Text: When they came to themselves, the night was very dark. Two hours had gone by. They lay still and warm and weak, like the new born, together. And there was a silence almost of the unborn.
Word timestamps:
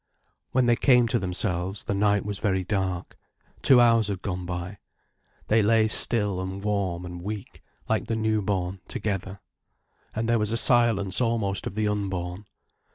When 0.51 0.65
they 0.65 0.75
came 0.75 1.07
to 1.09 1.19
themselves, 1.19 1.83
the 1.83 1.93
night 1.93 2.25
was 2.25 2.39
very 2.39 2.63
dark. 2.63 3.19
Two 3.61 3.79
hours 3.79 4.07
had 4.07 4.23
gone 4.23 4.47
by. 4.47 4.79
They 5.47 5.61
lay 5.61 5.87
still 5.87 6.41
and 6.41 6.63
warm 6.63 7.05
and 7.05 7.21
weak, 7.21 7.61
like 7.87 8.07
the 8.07 8.15
new 8.15 8.41
born, 8.41 8.79
together. 8.87 9.41
And 10.15 10.27
there 10.27 10.39
was 10.39 10.51
a 10.51 10.57
silence 10.57 11.21
almost 11.21 11.67
of 11.67 11.75
the 11.75 11.87
unborn. 11.87 12.47